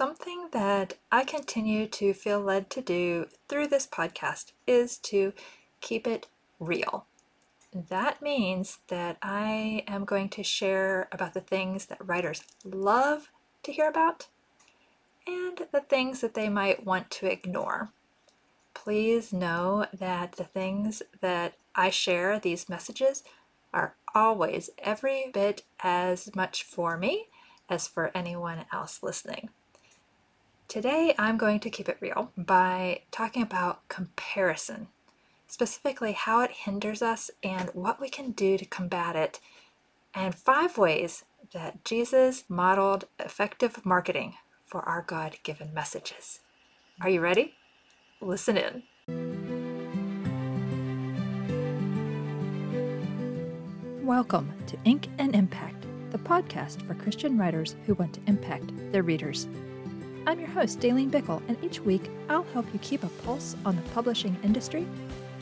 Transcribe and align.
something 0.00 0.48
that 0.50 0.94
I 1.12 1.24
continue 1.24 1.86
to 1.88 2.14
feel 2.14 2.40
led 2.40 2.70
to 2.70 2.80
do 2.80 3.26
through 3.50 3.66
this 3.66 3.86
podcast 3.86 4.52
is 4.66 4.96
to 4.96 5.34
keep 5.82 6.06
it 6.06 6.26
real. 6.58 7.04
That 7.74 8.22
means 8.22 8.78
that 8.88 9.18
I 9.20 9.84
am 9.86 10.06
going 10.06 10.30
to 10.30 10.42
share 10.42 11.06
about 11.12 11.34
the 11.34 11.42
things 11.42 11.84
that 11.84 11.98
writers 12.02 12.42
love 12.64 13.28
to 13.62 13.72
hear 13.72 13.88
about 13.90 14.28
and 15.26 15.66
the 15.70 15.82
things 15.82 16.22
that 16.22 16.32
they 16.32 16.48
might 16.48 16.86
want 16.86 17.10
to 17.10 17.30
ignore. 17.30 17.90
Please 18.72 19.34
know 19.34 19.84
that 19.92 20.32
the 20.32 20.44
things 20.44 21.02
that 21.20 21.56
I 21.74 21.90
share, 21.90 22.38
these 22.38 22.70
messages, 22.70 23.22
are 23.74 23.96
always 24.14 24.70
every 24.78 25.30
bit 25.30 25.60
as 25.80 26.34
much 26.34 26.62
for 26.62 26.96
me 26.96 27.26
as 27.68 27.86
for 27.86 28.10
anyone 28.14 28.64
else 28.72 29.02
listening. 29.02 29.50
Today, 30.70 31.14
I'm 31.18 31.36
going 31.36 31.58
to 31.60 31.68
keep 31.68 31.88
it 31.88 31.96
real 31.98 32.30
by 32.36 33.00
talking 33.10 33.42
about 33.42 33.88
comparison, 33.88 34.86
specifically 35.48 36.12
how 36.12 36.42
it 36.42 36.52
hinders 36.52 37.02
us 37.02 37.28
and 37.42 37.70
what 37.70 38.00
we 38.00 38.08
can 38.08 38.30
do 38.30 38.56
to 38.56 38.64
combat 38.64 39.16
it, 39.16 39.40
and 40.14 40.32
five 40.32 40.78
ways 40.78 41.24
that 41.52 41.84
Jesus 41.84 42.44
modeled 42.48 43.06
effective 43.18 43.84
marketing 43.84 44.34
for 44.64 44.82
our 44.82 45.02
God 45.02 45.38
given 45.42 45.74
messages. 45.74 46.38
Are 47.00 47.10
you 47.10 47.20
ready? 47.20 47.56
Listen 48.20 48.56
in. 48.56 48.84
Welcome 54.06 54.52
to 54.68 54.78
Ink 54.84 55.08
and 55.18 55.34
Impact, 55.34 55.84
the 56.12 56.18
podcast 56.18 56.86
for 56.86 56.94
Christian 56.94 57.36
writers 57.36 57.74
who 57.86 57.94
want 57.94 58.14
to 58.14 58.20
impact 58.28 58.70
their 58.92 59.02
readers. 59.02 59.48
I'm 60.26 60.38
your 60.38 60.50
host, 60.50 60.80
Dalene 60.80 61.10
Bickel, 61.10 61.42
and 61.48 61.56
each 61.64 61.80
week 61.80 62.10
I'll 62.28 62.42
help 62.52 62.66
you 62.74 62.78
keep 62.80 63.02
a 63.04 63.08
pulse 63.24 63.56
on 63.64 63.74
the 63.74 63.82
publishing 63.90 64.36
industry, 64.42 64.86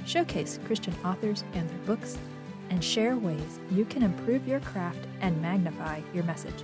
showcase 0.06 0.60
Christian 0.66 0.94
authors 1.04 1.42
and 1.54 1.68
their 1.68 1.78
books, 1.78 2.16
and 2.70 2.82
share 2.82 3.16
ways 3.16 3.58
you 3.72 3.84
can 3.84 4.04
improve 4.04 4.46
your 4.46 4.60
craft 4.60 5.00
and 5.20 5.42
magnify 5.42 6.00
your 6.14 6.22
message. 6.24 6.62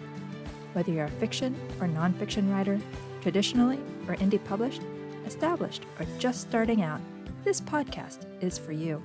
Whether 0.74 0.92
you're 0.92 1.06
a 1.06 1.10
fiction 1.10 1.56
or 1.80 1.88
nonfiction 1.88 2.52
writer, 2.52 2.78
traditionally 3.20 3.80
or 4.06 4.14
indie 4.16 4.42
published, 4.44 4.82
established 5.26 5.82
or 5.98 6.06
just 6.20 6.40
starting 6.40 6.82
out, 6.82 7.00
this 7.42 7.60
podcast 7.60 8.26
is 8.40 8.58
for 8.58 8.72
you. 8.72 9.02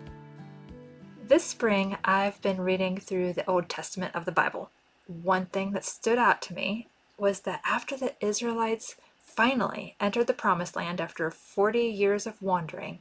This 1.28 1.44
spring, 1.44 1.98
I've 2.06 2.40
been 2.42 2.62
reading 2.62 2.98
through 2.98 3.34
the 3.34 3.50
Old 3.50 3.70
Testament 3.70 4.16
of 4.16 4.26
the 4.26 4.32
Bible. 4.32 4.70
One 5.08 5.48
thing 5.48 5.72
that 5.72 5.84
stood 5.84 6.20
out 6.20 6.44
to 6.44 6.54
me 6.54 6.88
was 7.18 7.42
that 7.42 7.62
after 7.66 7.98
the 7.98 8.14
Israelites 8.26 8.96
finally 9.30 9.96
entered 10.00 10.28
the 10.28 10.34
Promised 10.34 10.76
Land 10.76 11.00
after 11.00 11.30
40 11.32 11.80
years 11.80 12.28
of 12.28 12.42
wandering, 12.42 13.00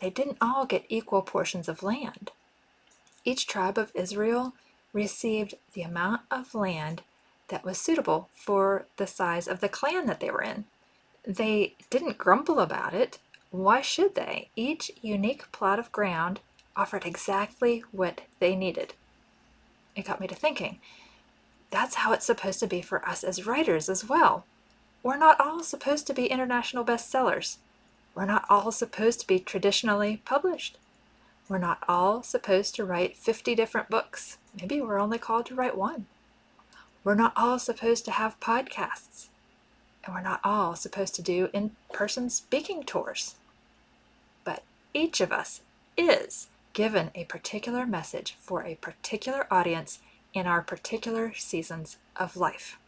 they 0.00 0.10
didn't 0.10 0.38
all 0.40 0.66
get 0.66 0.84
equal 0.88 1.22
portions 1.22 1.68
of 1.68 1.82
land. 1.82 2.30
Each 3.24 3.46
tribe 3.46 3.78
of 3.78 3.92
Israel 3.94 4.52
received 4.92 5.54
the 5.72 5.82
amount 5.82 6.22
of 6.30 6.54
land 6.54 7.02
that 7.48 7.64
was 7.64 7.78
suitable 7.78 8.28
for 8.34 8.86
the 8.96 9.06
size 9.06 9.48
of 9.48 9.60
the 9.60 9.68
clan 9.68 10.06
that 10.06 10.20
they 10.20 10.30
were 10.30 10.42
in. 10.42 10.64
They 11.26 11.74
didn't 11.90 12.18
grumble 12.18 12.60
about 12.60 12.92
it. 12.92 13.18
Why 13.50 13.80
should 13.80 14.14
they? 14.14 14.50
Each 14.56 14.90
unique 15.00 15.50
plot 15.52 15.78
of 15.78 15.92
ground 15.92 16.40
offered 16.76 17.06
exactly 17.06 17.84
what 17.92 18.22
they 18.40 18.54
needed. 18.56 18.94
It 19.96 20.06
got 20.06 20.20
me 20.20 20.26
to 20.26 20.34
thinking 20.34 20.80
that's 21.70 21.96
how 21.96 22.12
it's 22.12 22.24
supposed 22.24 22.60
to 22.60 22.68
be 22.68 22.80
for 22.82 23.06
us 23.08 23.24
as 23.24 23.46
writers 23.46 23.88
as 23.88 24.08
well. 24.08 24.46
We're 25.04 25.18
not 25.18 25.38
all 25.38 25.62
supposed 25.62 26.06
to 26.06 26.14
be 26.14 26.28
international 26.28 26.82
bestsellers. 26.82 27.58
We're 28.14 28.24
not 28.24 28.46
all 28.48 28.72
supposed 28.72 29.20
to 29.20 29.26
be 29.26 29.38
traditionally 29.38 30.22
published. 30.24 30.78
We're 31.46 31.58
not 31.58 31.84
all 31.86 32.22
supposed 32.22 32.74
to 32.76 32.86
write 32.86 33.14
50 33.14 33.54
different 33.54 33.90
books. 33.90 34.38
Maybe 34.58 34.80
we're 34.80 34.98
only 34.98 35.18
called 35.18 35.44
to 35.46 35.54
write 35.54 35.76
one. 35.76 36.06
We're 37.04 37.14
not 37.16 37.34
all 37.36 37.58
supposed 37.58 38.06
to 38.06 38.12
have 38.12 38.40
podcasts. 38.40 39.26
And 40.04 40.14
we're 40.14 40.22
not 40.22 40.40
all 40.42 40.74
supposed 40.74 41.14
to 41.16 41.22
do 41.22 41.50
in 41.52 41.72
person 41.92 42.30
speaking 42.30 42.82
tours. 42.82 43.34
But 44.42 44.62
each 44.94 45.20
of 45.20 45.32
us 45.32 45.60
is 45.98 46.48
given 46.72 47.10
a 47.14 47.24
particular 47.24 47.84
message 47.84 48.38
for 48.40 48.64
a 48.64 48.76
particular 48.76 49.46
audience 49.50 49.98
in 50.32 50.46
our 50.46 50.62
particular 50.62 51.34
seasons 51.34 51.98
of 52.16 52.38
life. 52.38 52.78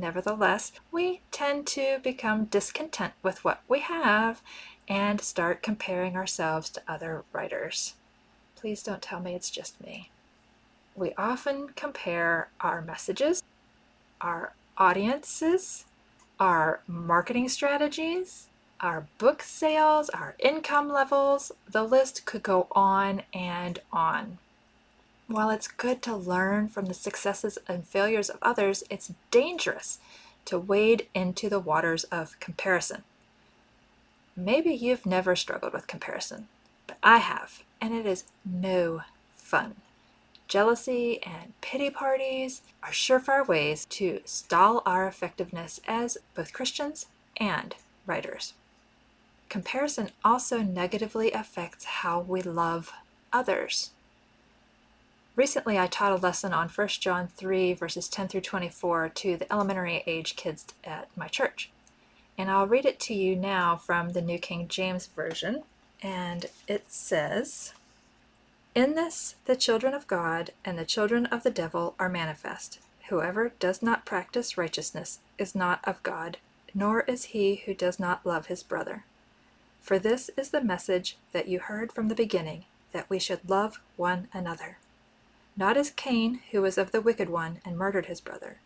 Nevertheless, 0.00 0.72
we 0.90 1.20
tend 1.30 1.66
to 1.68 2.00
become 2.02 2.46
discontent 2.46 3.12
with 3.22 3.44
what 3.44 3.60
we 3.68 3.80
have 3.80 4.42
and 4.88 5.20
start 5.20 5.62
comparing 5.62 6.16
ourselves 6.16 6.70
to 6.70 6.82
other 6.88 7.24
writers. 7.32 7.94
Please 8.56 8.82
don't 8.82 9.02
tell 9.02 9.20
me 9.20 9.34
it's 9.34 9.50
just 9.50 9.80
me 9.80 10.10
we 11.00 11.14
often 11.16 11.70
compare 11.70 12.50
our 12.60 12.82
messages, 12.82 13.42
our 14.20 14.52
audiences, 14.76 15.86
our 16.38 16.80
marketing 16.86 17.48
strategies, 17.48 18.48
our 18.80 19.06
book 19.18 19.42
sales, 19.42 20.10
our 20.10 20.34
income 20.38 20.88
levels. 20.92 21.52
The 21.70 21.84
list 21.84 22.26
could 22.26 22.42
go 22.42 22.68
on 22.72 23.22
and 23.32 23.78
on. 23.92 24.38
While 25.30 25.50
it's 25.50 25.68
good 25.68 26.02
to 26.02 26.16
learn 26.16 26.66
from 26.66 26.86
the 26.86 26.94
successes 26.94 27.56
and 27.68 27.86
failures 27.86 28.30
of 28.30 28.38
others, 28.42 28.82
it's 28.90 29.12
dangerous 29.30 30.00
to 30.46 30.58
wade 30.58 31.06
into 31.14 31.48
the 31.48 31.60
waters 31.60 32.02
of 32.02 32.40
comparison. 32.40 33.04
Maybe 34.34 34.72
you've 34.74 35.06
never 35.06 35.36
struggled 35.36 35.72
with 35.72 35.86
comparison, 35.86 36.48
but 36.88 36.98
I 37.00 37.18
have, 37.18 37.62
and 37.80 37.94
it 37.94 38.06
is 38.06 38.24
no 38.44 39.02
fun. 39.36 39.76
Jealousy 40.48 41.22
and 41.22 41.52
pity 41.60 41.90
parties 41.90 42.62
are 42.82 42.90
surefire 42.90 43.46
ways 43.46 43.84
to 43.84 44.22
stall 44.24 44.82
our 44.84 45.06
effectiveness 45.06 45.80
as 45.86 46.18
both 46.34 46.52
Christians 46.52 47.06
and 47.36 47.76
writers. 48.04 48.54
Comparison 49.48 50.10
also 50.24 50.58
negatively 50.58 51.30
affects 51.30 51.84
how 51.84 52.18
we 52.18 52.42
love 52.42 52.92
others. 53.32 53.92
Recently, 55.36 55.78
I 55.78 55.86
taught 55.86 56.12
a 56.12 56.16
lesson 56.16 56.52
on 56.52 56.68
1 56.68 56.88
John 56.88 57.28
3, 57.28 57.72
verses 57.74 58.08
10 58.08 58.28
through 58.28 58.40
24 58.42 59.08
to 59.10 59.36
the 59.36 59.52
elementary 59.52 60.02
age 60.06 60.36
kids 60.36 60.66
at 60.84 61.08
my 61.16 61.28
church. 61.28 61.70
And 62.36 62.50
I'll 62.50 62.66
read 62.66 62.84
it 62.84 62.98
to 63.00 63.14
you 63.14 63.36
now 63.36 63.76
from 63.76 64.10
the 64.10 64.22
New 64.22 64.38
King 64.38 64.66
James 64.68 65.06
Version. 65.06 65.62
And 66.02 66.46
it 66.66 66.84
says, 66.88 67.74
in 68.74 68.94
this 68.94 69.34
the 69.46 69.56
children 69.56 69.94
of 69.94 70.06
God 70.06 70.52
and 70.64 70.78
the 70.78 70.84
children 70.84 71.26
of 71.26 71.42
the 71.42 71.50
devil 71.50 71.94
are 71.98 72.08
manifest. 72.08 72.78
Whoever 73.08 73.52
does 73.58 73.82
not 73.82 74.06
practice 74.06 74.56
righteousness 74.56 75.18
is 75.38 75.54
not 75.54 75.80
of 75.84 76.02
God, 76.04 76.38
nor 76.72 77.00
is 77.02 77.26
he 77.26 77.56
who 77.66 77.74
does 77.74 77.98
not 77.98 78.24
love 78.24 78.46
his 78.46 78.62
brother. 78.62 79.04
For 79.80 79.98
this 79.98 80.30
is 80.36 80.50
the 80.50 80.62
message 80.62 81.16
that 81.32 81.48
you 81.48 81.58
heard 81.58 81.92
from 81.92 82.08
the 82.08 82.14
beginning, 82.14 82.64
that 82.92 83.10
we 83.10 83.18
should 83.18 83.48
love 83.48 83.80
one 83.96 84.28
another. 84.32 84.78
Not 85.60 85.76
as 85.76 85.90
Cain, 85.90 86.40
who 86.52 86.62
was 86.62 86.78
of 86.78 86.90
the 86.90 87.02
wicked 87.02 87.28
one, 87.28 87.60
and 87.66 87.76
murdered 87.76 88.06
his 88.06 88.22
brother. 88.22 88.60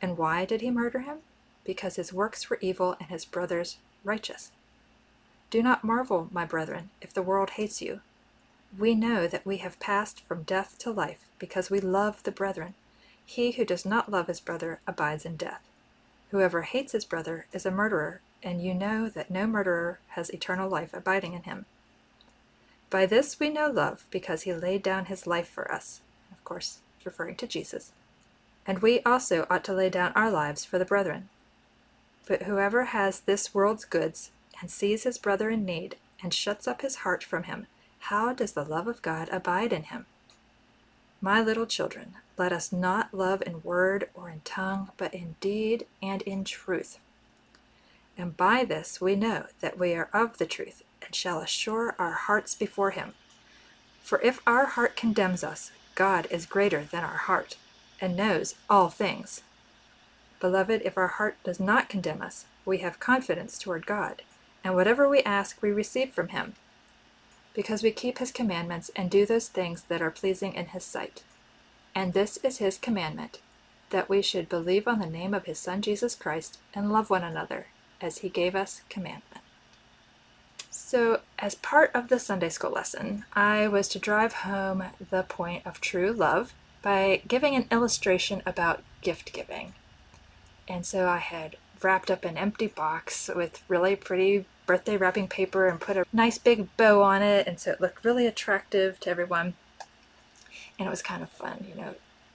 And 0.00 0.16
why 0.16 0.44
did 0.44 0.60
he 0.60 0.70
murder 0.70 1.00
him? 1.00 1.18
Because 1.64 1.96
his 1.96 2.12
works 2.12 2.48
were 2.48 2.60
evil 2.60 2.94
and 3.00 3.08
his 3.08 3.24
brother's 3.24 3.78
righteous. 4.04 4.52
Do 5.50 5.60
not 5.60 5.82
marvel, 5.82 6.28
my 6.30 6.44
brethren, 6.44 6.90
if 7.00 7.12
the 7.12 7.20
world 7.20 7.50
hates 7.50 7.82
you. 7.82 8.00
We 8.78 8.94
know 8.94 9.26
that 9.26 9.44
we 9.44 9.56
have 9.56 9.80
passed 9.80 10.20
from 10.20 10.44
death 10.44 10.78
to 10.78 10.92
life, 10.92 11.24
because 11.40 11.68
we 11.68 11.80
love 11.80 12.22
the 12.22 12.30
brethren. 12.30 12.74
He 13.26 13.50
who 13.50 13.64
does 13.64 13.84
not 13.84 14.08
love 14.08 14.28
his 14.28 14.38
brother 14.38 14.78
abides 14.86 15.24
in 15.24 15.36
death. 15.36 15.66
Whoever 16.30 16.62
hates 16.62 16.92
his 16.92 17.04
brother 17.04 17.46
is 17.52 17.66
a 17.66 17.72
murderer, 17.72 18.20
and 18.40 18.62
you 18.62 18.72
know 18.72 19.08
that 19.08 19.32
no 19.32 19.48
murderer 19.48 19.98
has 20.10 20.30
eternal 20.30 20.70
life 20.70 20.94
abiding 20.94 21.32
in 21.32 21.42
him. 21.42 21.66
By 22.88 23.04
this 23.04 23.40
we 23.40 23.50
know 23.50 23.68
love, 23.68 24.06
because 24.12 24.42
he 24.42 24.52
laid 24.52 24.84
down 24.84 25.06
his 25.06 25.26
life 25.26 25.48
for 25.48 25.68
us. 25.72 26.02
Course, 26.50 26.80
referring 27.04 27.36
to 27.36 27.46
Jesus. 27.46 27.92
And 28.66 28.80
we 28.80 29.02
also 29.04 29.46
ought 29.48 29.62
to 29.62 29.72
lay 29.72 29.88
down 29.88 30.10
our 30.16 30.32
lives 30.32 30.64
for 30.64 30.80
the 30.80 30.84
brethren. 30.84 31.28
But 32.26 32.42
whoever 32.42 32.86
has 32.86 33.20
this 33.20 33.54
world's 33.54 33.84
goods, 33.84 34.32
and 34.60 34.68
sees 34.68 35.04
his 35.04 35.16
brother 35.16 35.48
in 35.50 35.64
need, 35.64 35.94
and 36.20 36.34
shuts 36.34 36.66
up 36.66 36.82
his 36.82 36.96
heart 36.96 37.22
from 37.22 37.44
him, 37.44 37.68
how 38.00 38.32
does 38.32 38.50
the 38.50 38.64
love 38.64 38.88
of 38.88 39.00
God 39.00 39.28
abide 39.30 39.72
in 39.72 39.84
him? 39.84 40.06
My 41.20 41.40
little 41.40 41.66
children, 41.66 42.14
let 42.36 42.52
us 42.52 42.72
not 42.72 43.14
love 43.14 43.44
in 43.46 43.62
word 43.62 44.08
or 44.12 44.28
in 44.28 44.40
tongue, 44.40 44.90
but 44.96 45.14
in 45.14 45.36
deed 45.38 45.86
and 46.02 46.20
in 46.22 46.42
truth. 46.42 46.98
And 48.18 48.36
by 48.36 48.64
this 48.64 49.00
we 49.00 49.14
know 49.14 49.46
that 49.60 49.78
we 49.78 49.94
are 49.94 50.08
of 50.12 50.38
the 50.38 50.46
truth, 50.46 50.82
and 51.00 51.14
shall 51.14 51.38
assure 51.38 51.94
our 51.96 52.14
hearts 52.14 52.56
before 52.56 52.90
him. 52.90 53.14
For 54.02 54.20
if 54.22 54.40
our 54.48 54.66
heart 54.66 54.96
condemns 54.96 55.44
us, 55.44 55.70
God 56.00 56.26
is 56.30 56.46
greater 56.46 56.84
than 56.84 57.04
our 57.04 57.18
heart, 57.18 57.58
and 58.00 58.16
knows 58.16 58.54
all 58.70 58.88
things. 58.88 59.42
Beloved, 60.40 60.80
if 60.82 60.96
our 60.96 61.08
heart 61.08 61.36
does 61.44 61.60
not 61.60 61.90
condemn 61.90 62.22
us, 62.22 62.46
we 62.64 62.78
have 62.78 62.98
confidence 62.98 63.58
toward 63.58 63.84
God, 63.84 64.22
and 64.64 64.74
whatever 64.74 65.06
we 65.06 65.20
ask 65.24 65.60
we 65.60 65.70
receive 65.70 66.14
from 66.14 66.28
him, 66.28 66.54
because 67.52 67.82
we 67.82 67.90
keep 67.90 68.16
his 68.16 68.32
commandments 68.32 68.90
and 68.96 69.10
do 69.10 69.26
those 69.26 69.48
things 69.48 69.82
that 69.88 70.00
are 70.00 70.10
pleasing 70.10 70.54
in 70.54 70.68
his 70.68 70.84
sight. 70.84 71.22
And 71.94 72.14
this 72.14 72.38
is 72.38 72.56
his 72.56 72.78
commandment, 72.78 73.40
that 73.90 74.08
we 74.08 74.22
should 74.22 74.48
believe 74.48 74.88
on 74.88 75.00
the 75.00 75.06
name 75.06 75.34
of 75.34 75.44
his 75.44 75.58
Son 75.58 75.82
Jesus 75.82 76.14
Christ 76.14 76.56
and 76.72 76.90
love 76.90 77.10
one 77.10 77.24
another, 77.24 77.66
as 78.00 78.20
he 78.20 78.30
gave 78.30 78.56
us 78.56 78.80
commandment. 78.88 79.44
So, 80.70 81.20
as 81.38 81.56
part 81.56 81.90
of 81.94 82.08
the 82.08 82.20
Sunday 82.20 82.48
school 82.48 82.70
lesson, 82.70 83.24
I 83.32 83.66
was 83.66 83.88
to 83.88 83.98
drive 83.98 84.32
home 84.32 84.84
the 85.10 85.24
point 85.24 85.66
of 85.66 85.80
true 85.80 86.12
love 86.12 86.52
by 86.80 87.22
giving 87.26 87.56
an 87.56 87.66
illustration 87.72 88.42
about 88.46 88.82
gift 89.02 89.32
giving. 89.32 89.74
And 90.68 90.86
so 90.86 91.08
I 91.08 91.18
had 91.18 91.56
wrapped 91.82 92.10
up 92.10 92.24
an 92.24 92.38
empty 92.38 92.68
box 92.68 93.28
with 93.34 93.62
really 93.68 93.96
pretty 93.96 94.44
birthday 94.66 94.96
wrapping 94.96 95.26
paper 95.26 95.66
and 95.66 95.80
put 95.80 95.96
a 95.96 96.06
nice 96.12 96.38
big 96.38 96.74
bow 96.76 97.02
on 97.02 97.22
it. 97.22 97.48
And 97.48 97.58
so 97.58 97.72
it 97.72 97.80
looked 97.80 98.04
really 98.04 98.26
attractive 98.26 99.00
to 99.00 99.10
everyone. 99.10 99.54
And 100.78 100.86
it 100.86 100.90
was 100.90 101.02
kind 101.02 101.22
of 101.22 101.30
fun, 101.30 101.66
you 101.68 101.74
know, 101.74 101.94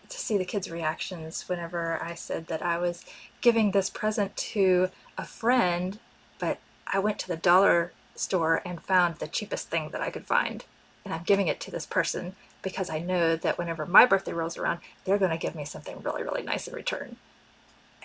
to 0.09 0.19
see 0.19 0.37
the 0.37 0.45
kids' 0.45 0.69
reactions 0.69 1.47
whenever 1.47 2.01
I 2.03 2.15
said 2.15 2.47
that 2.47 2.61
I 2.61 2.77
was 2.77 3.05
giving 3.39 3.71
this 3.71 3.89
present 3.89 4.35
to 4.37 4.89
a 5.17 5.23
friend, 5.25 5.99
but 6.37 6.59
I 6.85 6.99
went 6.99 7.17
to 7.19 7.27
the 7.27 7.37
dollar 7.37 7.93
store 8.15 8.61
and 8.65 8.81
found 8.81 9.15
the 9.15 9.27
cheapest 9.27 9.69
thing 9.69 9.89
that 9.89 10.01
I 10.01 10.09
could 10.09 10.25
find. 10.25 10.65
And 11.03 11.13
I'm 11.13 11.23
giving 11.23 11.47
it 11.47 11.59
to 11.61 11.71
this 11.71 11.85
person 11.85 12.35
because 12.61 12.89
I 12.89 12.99
know 12.99 13.35
that 13.35 13.57
whenever 13.57 13.85
my 13.85 14.05
birthday 14.05 14.33
rolls 14.33 14.57
around, 14.57 14.79
they're 15.03 15.19
going 15.19 15.31
to 15.31 15.37
give 15.37 15.55
me 15.55 15.65
something 15.65 16.01
really, 16.01 16.23
really 16.23 16.41
nice 16.41 16.67
in 16.67 16.73
return. 16.73 17.17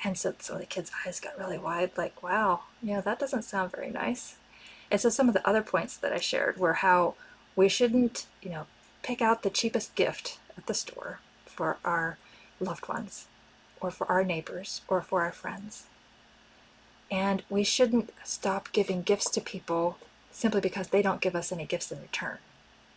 And 0.04 0.18
so 0.18 0.34
some 0.38 0.56
of 0.56 0.60
the 0.60 0.66
kids' 0.66 0.90
eyes 1.06 1.20
got 1.20 1.38
really 1.38 1.58
wide, 1.58 1.92
like, 1.96 2.22
wow, 2.22 2.60
you 2.82 2.94
know, 2.94 3.00
that 3.00 3.18
doesn't 3.18 3.42
sound 3.42 3.70
very 3.70 3.90
nice. 3.90 4.36
And 4.90 5.00
so 5.00 5.08
some 5.08 5.28
of 5.28 5.34
the 5.34 5.46
other 5.48 5.62
points 5.62 5.96
that 5.96 6.12
I 6.12 6.18
shared 6.18 6.58
were 6.58 6.74
how 6.74 7.14
we 7.56 7.68
shouldn't, 7.68 8.26
you 8.42 8.50
know, 8.50 8.66
pick 9.02 9.22
out 9.22 9.42
the 9.42 9.50
cheapest 9.50 9.94
gift 9.94 10.38
at 10.56 10.66
the 10.66 10.74
store 10.74 11.20
for 11.46 11.78
our 11.84 12.18
loved 12.60 12.88
ones, 12.88 13.26
or 13.80 13.90
for 13.90 14.06
our 14.10 14.24
neighbors, 14.24 14.82
or 14.88 15.00
for 15.00 15.22
our 15.22 15.32
friends. 15.32 15.84
And 17.10 17.42
we 17.50 17.64
shouldn't 17.64 18.12
stop 18.24 18.72
giving 18.72 19.02
gifts 19.02 19.30
to 19.30 19.40
people 19.40 19.98
simply 20.30 20.60
because 20.60 20.88
they 20.88 21.02
don't 21.02 21.20
give 21.20 21.34
us 21.34 21.50
any 21.50 21.66
gifts 21.66 21.90
in 21.90 22.00
return. 22.00 22.38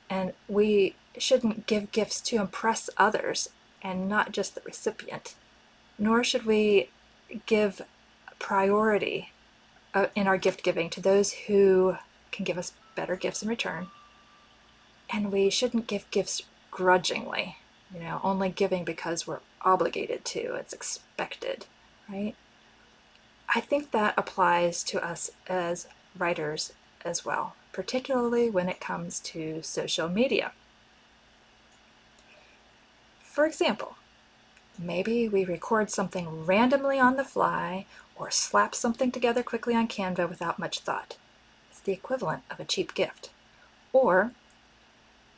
And 0.10 0.33
we 0.48 0.95
shouldn't 1.18 1.65
give 1.65 1.92
gifts 1.92 2.21
to 2.21 2.38
impress 2.38 2.89
others 2.98 3.50
and 3.81 4.07
not 4.07 4.31
just 4.31 4.56
the 4.56 4.62
recipient 4.65 5.36
nor 5.98 6.24
should 6.24 6.45
we 6.45 6.89
give 7.45 7.81
priority 8.39 9.31
uh, 9.94 10.07
in 10.16 10.27
our 10.27 10.38
gift 10.38 10.63
giving 10.63 10.89
to 10.89 11.01
those 11.01 11.31
who 11.33 11.95
can 12.31 12.44
give 12.44 12.57
us 12.57 12.74
better 12.95 13.16
gifts 13.16 13.44
in 13.44 13.50
return. 13.50 13.88
And 15.12 15.31
we 15.31 15.50
shouldn't 15.50 15.88
give 15.88 16.09
gifts 16.12 16.44
grudgingly, 16.71 17.57
you 17.94 18.00
know, 18.01 18.19
only 18.24 18.50
giving 18.50 18.83
because 18.83 19.27
we're 19.27 19.39
obligated 19.62 20.25
to, 20.25 20.56
it's 20.56 20.74
expected, 20.74 21.66
right? 22.09 22.36
I 23.56 23.62
think 23.62 23.92
that 23.92 24.16
applies 24.18 24.84
to 24.86 25.04
us 25.04 25.32
as 25.48 25.88
writers 26.18 26.74
as 27.06 27.24
well, 27.24 27.56
particularly 27.72 28.50
when 28.50 28.70
it 28.70 28.80
comes 28.80 29.20
to 29.22 29.62
social 29.62 30.10
media. 30.10 30.54
For 33.22 33.46
example, 33.46 33.96
Maybe 34.78 35.30
we 35.30 35.46
record 35.46 35.92
something 35.92 36.46
randomly 36.46 37.00
on 37.00 37.16
the 37.16 37.24
fly 37.24 37.86
or 38.16 38.32
slap 38.32 38.74
something 38.74 39.12
together 39.12 39.44
quickly 39.44 39.76
on 39.76 39.88
Canva 39.88 40.28
without 40.28 40.58
much 40.58 40.80
thought. 40.80 41.18
It's 41.70 41.80
the 41.80 41.92
equivalent 41.92 42.44
of 42.50 42.60
a 42.60 42.66
cheap 42.66 42.94
gift. 42.94 43.30
Or 43.92 44.32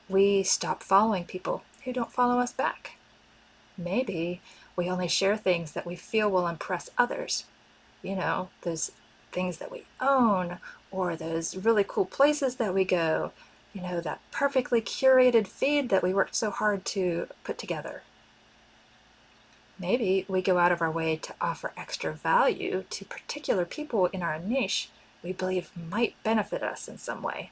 we 0.07 0.43
stop 0.43 0.81
following 0.83 1.25
people 1.25 1.63
who 1.83 1.91
don't 1.91 2.11
follow 2.11 2.39
us 2.39 2.53
back. 2.53 2.93
Maybe 3.77 4.41
we 4.77 4.89
only 4.89 5.09
share 5.09 5.35
things 5.35 5.73
that 5.73 5.85
we 5.85 5.95
feel 5.95 6.31
will 6.31 6.47
impress 6.47 6.89
others. 6.97 7.43
You 8.05 8.15
know, 8.15 8.49
those 8.61 8.91
things 9.31 9.57
that 9.57 9.71
we 9.71 9.85
own 9.99 10.59
or 10.91 11.15
those 11.15 11.57
really 11.57 11.83
cool 11.85 12.05
places 12.05 12.57
that 12.57 12.73
we 12.73 12.85
go. 12.85 13.31
You 13.73 13.81
know, 13.81 13.99
that 13.99 14.21
perfectly 14.31 14.79
curated 14.79 15.47
feed 15.47 15.89
that 15.89 16.03
we 16.03 16.13
worked 16.13 16.35
so 16.35 16.51
hard 16.51 16.85
to 16.85 17.27
put 17.43 17.57
together. 17.57 18.03
Maybe 19.79 20.23
we 20.29 20.41
go 20.41 20.57
out 20.57 20.71
of 20.71 20.81
our 20.81 20.91
way 20.91 21.17
to 21.17 21.35
offer 21.41 21.73
extra 21.75 22.13
value 22.13 22.85
to 22.89 23.05
particular 23.05 23.65
people 23.65 24.05
in 24.05 24.21
our 24.21 24.39
niche 24.39 24.89
we 25.23 25.33
believe 25.33 25.71
might 25.75 26.15
benefit 26.23 26.61
us 26.61 26.87
in 26.87 26.99
some 26.99 27.23
way. 27.23 27.49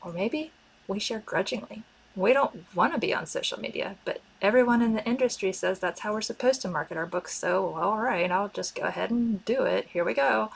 Or 0.00 0.12
maybe 0.12 0.52
we 0.86 1.00
share 1.00 1.18
grudgingly. 1.18 1.82
We 2.16 2.32
don't 2.32 2.64
want 2.74 2.92
to 2.94 3.00
be 3.00 3.14
on 3.14 3.26
social 3.26 3.58
media, 3.58 3.96
but 4.04 4.20
everyone 4.40 4.82
in 4.82 4.94
the 4.94 5.04
industry 5.04 5.52
says 5.52 5.78
that's 5.78 6.00
how 6.00 6.12
we're 6.12 6.20
supposed 6.20 6.62
to 6.62 6.68
market 6.68 6.96
our 6.96 7.06
books, 7.06 7.34
so 7.34 7.74
all 7.74 7.98
right, 7.98 8.30
I'll 8.30 8.48
just 8.48 8.74
go 8.74 8.82
ahead 8.82 9.10
and 9.10 9.44
do 9.44 9.62
it. 9.64 9.88
Here 9.88 10.04
we 10.04 10.14
go. 10.14 10.50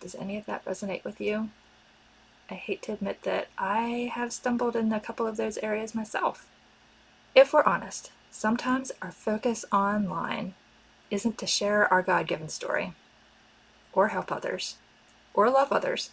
Does 0.00 0.14
any 0.14 0.36
of 0.36 0.46
that 0.46 0.64
resonate 0.64 1.04
with 1.04 1.20
you? 1.20 1.50
I 2.50 2.54
hate 2.54 2.82
to 2.82 2.92
admit 2.92 3.22
that 3.22 3.48
I 3.58 4.10
have 4.14 4.32
stumbled 4.32 4.74
in 4.74 4.92
a 4.92 5.00
couple 5.00 5.26
of 5.26 5.36
those 5.36 5.58
areas 5.58 5.94
myself. 5.94 6.46
If 7.34 7.52
we're 7.52 7.64
honest, 7.64 8.10
Sometimes 8.34 8.90
our 9.02 9.12
focus 9.12 9.66
online 9.70 10.54
isn't 11.10 11.36
to 11.36 11.46
share 11.46 11.86
our 11.92 12.00
God 12.02 12.26
given 12.26 12.48
story, 12.48 12.94
or 13.92 14.08
help 14.08 14.32
others, 14.32 14.76
or 15.34 15.50
love 15.50 15.70
others, 15.70 16.10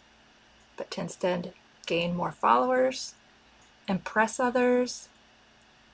but 0.76 0.92
to 0.92 1.02
instead 1.02 1.54
gain 1.86 2.14
more 2.14 2.34
followers, 2.34 3.16
impress 3.90 4.40
others, 4.40 5.10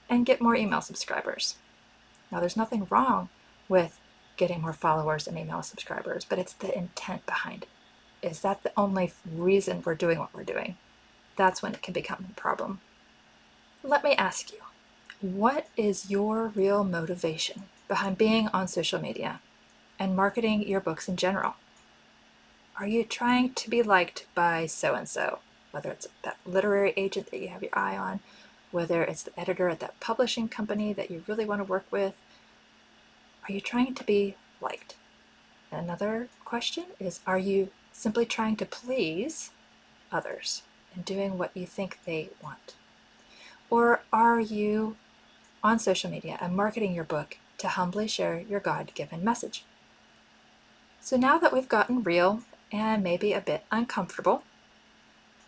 and 0.10 0.26
get 0.26 0.42
more 0.42 0.56
email 0.56 0.82
subscribers. 0.82 1.56
Now, 2.32 2.40
there's 2.40 2.58
nothing 2.58 2.88
wrong 2.90 3.30
with 3.68 4.00
getting 4.38 4.62
more 4.62 4.74
followers 4.74 5.28
and 5.28 5.38
email 5.38 5.64
subscribers, 5.64 6.26
but 6.26 6.40
it's 6.40 6.54
the 6.54 6.78
intent 6.78 7.26
behind 7.26 7.64
it. 7.64 7.70
Is 8.28 8.42
that 8.42 8.64
the 8.64 8.72
only 8.76 9.14
reason 9.30 9.82
we're 9.86 9.96
doing 9.96 10.20
what 10.20 10.34
we're 10.34 10.44
doing? 10.44 10.78
That's 11.36 11.62
when 11.62 11.74
it 11.74 11.82
can 11.82 11.94
become 11.94 12.26
a 12.30 12.40
problem. 12.40 12.82
Let 13.84 14.04
me 14.04 14.14
ask 14.16 14.52
you 14.52 14.60
what 15.22 15.68
is 15.78 16.10
your 16.10 16.48
real 16.48 16.84
motivation 16.84 17.64
behind 17.88 18.18
being 18.18 18.48
on 18.50 18.68
social 18.68 19.02
media 19.02 19.42
and 19.98 20.16
marketing 20.16 20.68
your 20.68 20.82
books 20.82 21.08
in 21.08 21.16
general? 21.16 21.56
Are 22.80 22.88
you 22.88 23.04
trying 23.04 23.54
to 23.54 23.70
be 23.70 23.82
liked 23.82 24.26
by 24.36 24.66
so 24.66 24.96
and 24.96 25.08
so, 25.08 25.40
whether 25.76 25.92
it's 25.92 26.08
that 26.24 26.38
literary 26.46 26.94
agent 26.96 27.30
that 27.32 27.42
you 27.42 27.50
have 27.50 27.62
your 27.62 27.78
eye 27.78 27.98
on, 27.98 28.22
whether 28.72 29.04
it's 29.04 29.24
the 29.24 29.40
editor 29.40 29.70
at 29.70 29.82
that 29.82 30.00
publishing 30.00 30.48
company 30.48 30.94
that 30.94 31.12
you 31.12 31.24
really 31.28 31.46
want 31.46 31.60
to 31.60 31.66
work 31.66 31.86
with? 31.92 32.14
Are 33.48 33.54
you 33.54 33.62
trying 33.62 33.94
to 33.94 34.04
be 34.04 34.36
liked? 34.62 34.96
Another 35.72 36.30
question 36.46 36.86
is 37.00 37.20
Are 37.28 37.38
you 37.38 37.70
simply 37.92 38.26
trying 38.26 38.56
to 38.56 38.66
please 38.66 39.52
others 40.12 40.64
and 40.94 41.04
doing 41.04 41.38
what 41.38 41.56
you 41.56 41.66
think 41.66 42.00
they 42.06 42.30
want? 42.42 42.76
Or 43.70 44.02
are 44.14 44.40
you 44.40 44.96
on 45.66 45.80
social 45.80 46.12
media 46.12 46.38
and 46.40 46.56
marketing 46.56 46.94
your 46.94 47.04
book 47.04 47.38
to 47.58 47.68
humbly 47.68 48.08
share 48.08 48.40
your 48.40 48.60
God 48.60 48.92
given 48.94 49.24
message. 49.24 49.66
So 51.02 51.18
now 51.18 51.40
that 51.40 51.52
we've 51.52 51.68
gotten 51.68 52.04
real 52.04 52.42
and 52.72 53.04
maybe 53.04 53.34
a 53.34 53.42
bit 53.42 53.64
uncomfortable, 53.72 54.44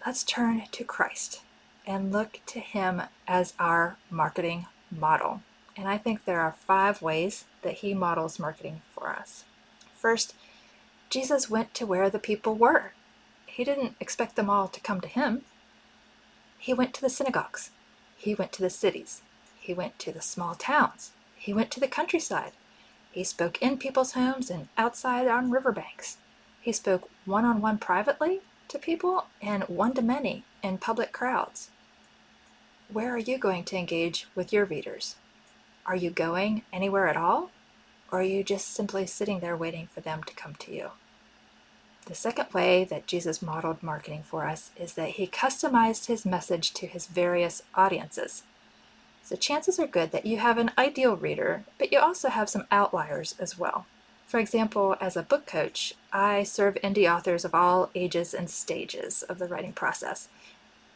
let's 0.06 0.24
turn 0.24 0.63
to 0.72 0.84
Christ 0.84 1.42
and 1.86 2.12
look 2.12 2.39
to 2.48 2.60
Him 2.60 3.04
as 3.27 3.54
our 3.60 3.98
marketing 4.10 4.68
model. 4.92 5.42
And 5.75 5.88
I 5.88 5.98
think 5.98 6.25
there 6.25 6.42
are 6.42 6.51
five 6.51 7.01
ways 7.01 7.46
that 7.62 7.75
He 7.75 7.94
models 7.94 8.39
marketing 8.39 8.82
for 8.94 9.10
us. 9.10 9.44
First, 9.96 10.34
Jesus 11.10 11.50
went 11.50 11.74
to 11.75 11.86
where 11.86 12.10
the 12.10 12.20
people 12.20 12.56
were. 12.56 12.92
He 13.46 13.63
didn't 13.63 13.96
expect 14.00 14.36
them 14.36 14.50
all 14.50 14.68
to 14.68 14.82
come 14.82 15.01
to 15.01 15.08
Him. 15.08 15.44
He 16.58 16.74
went 16.74 16.94
to 16.96 17.01
the 17.01 17.10
synagogues, 17.10 17.72
He 18.18 18.36
went 18.36 18.51
to 18.54 18.62
the 18.62 18.70
cities, 18.70 19.22
he 19.68 19.74
went 19.74 20.00
to 20.00 20.13
the 20.13 20.22
small 20.22 20.56
towns. 20.56 21.12
He 21.36 21.51
went 21.51 21.72
to 21.72 21.82
the 21.82 21.89
countryside. 21.89 22.54
He 23.12 23.25
spoke 23.25 23.62
in 23.62 23.77
people's 23.77 24.13
homes 24.13 24.50
and 24.50 24.70
outside 24.77 25.27
on 25.27 25.51
riverbanks. 25.51 26.16
He 26.62 26.72
spoke 26.72 27.10
one 27.25 27.44
on 27.44 27.60
one 27.60 27.77
privately 27.77 28.39
to 28.70 28.80
people 28.80 29.26
and 29.42 29.64
one 29.64 29.94
to 29.94 30.02
many 30.02 30.44
in 30.64 30.78
public 30.78 31.12
crowds. 31.12 31.70
Where 32.92 33.14
are 33.14 33.18
you 33.18 33.38
going 33.38 33.64
to 33.66 33.78
engage 33.78 34.28
with 34.36 34.54
your 34.54 34.66
readers? 34.66 35.16
Are 35.86 35.96
you 35.96 36.10
going 36.10 36.64
anywhere 36.72 37.08
at 37.08 37.18
all? 37.18 37.52
Or 38.12 38.20
are 38.20 38.24
you 38.24 38.44
just 38.44 38.70
simply 38.70 39.06
sitting 39.06 39.40
there 39.40 39.58
waiting 39.58 39.88
for 39.88 40.02
them 40.02 40.24
to 40.24 40.34
come 40.34 40.56
to 40.56 40.74
you? 40.74 40.92
The 42.06 42.16
second 42.16 42.54
way 42.54 42.86
that 42.86 43.06
Jesus 43.06 43.42
modeled 43.42 43.84
marketing 43.84 44.24
for 44.24 44.46
us 44.46 44.72
is 44.78 44.94
that 44.94 45.12
he 45.12 45.28
customized 45.28 46.06
his 46.06 46.26
message 46.26 46.74
to 46.76 46.88
his 46.88 47.08
various 47.08 47.64
audiences. 47.76 48.44
So 49.24 49.36
chances 49.36 49.78
are 49.78 49.88
good 49.88 50.12
that 50.12 50.26
you 50.26 50.38
have 50.38 50.58
an 50.58 50.72
ideal 50.78 51.18
reader, 51.18 51.66
but 51.78 51.92
you 51.92 52.00
also 52.00 52.30
have 52.30 52.48
some 52.48 52.66
outliers 52.72 53.36
as 53.40 53.60
well. 53.60 53.86
For 54.27 54.41
example, 54.41 54.98
as 55.00 55.15
a 55.15 55.24
book 55.24 55.46
coach, 55.46 55.93
I 56.12 56.43
serve 56.43 56.75
indie 56.84 57.10
authors 57.10 57.46
of 57.46 57.55
all 57.55 57.89
ages 57.96 58.34
and 58.34 58.50
stages 58.50 59.24
of 59.24 59.39
the 59.39 59.48
writing 59.48 59.72
process. 59.72 60.27